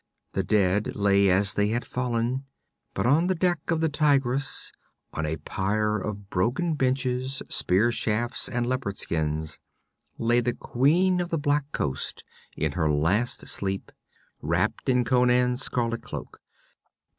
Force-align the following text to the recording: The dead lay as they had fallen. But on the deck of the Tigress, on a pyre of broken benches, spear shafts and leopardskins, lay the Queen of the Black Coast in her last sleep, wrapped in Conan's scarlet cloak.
The 0.33 0.41
dead 0.41 0.95
lay 0.95 1.29
as 1.29 1.53
they 1.53 1.67
had 1.67 1.85
fallen. 1.85 2.45
But 2.95 3.05
on 3.05 3.27
the 3.27 3.35
deck 3.35 3.69
of 3.69 3.81
the 3.81 3.87
Tigress, 3.87 4.71
on 5.13 5.27
a 5.27 5.37
pyre 5.37 5.97
of 5.99 6.31
broken 6.31 6.73
benches, 6.73 7.43
spear 7.49 7.91
shafts 7.91 8.49
and 8.49 8.65
leopardskins, 8.65 9.59
lay 10.17 10.39
the 10.39 10.55
Queen 10.55 11.21
of 11.21 11.29
the 11.29 11.37
Black 11.37 11.71
Coast 11.71 12.23
in 12.57 12.71
her 12.71 12.91
last 12.91 13.47
sleep, 13.47 13.91
wrapped 14.41 14.89
in 14.89 15.03
Conan's 15.03 15.61
scarlet 15.61 16.01
cloak. 16.01 16.41